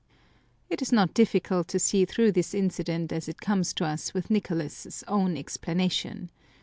[0.67, 4.31] It is not difficult to see through this incident as it comes to us with
[4.31, 6.31] Nicolas's own explanation.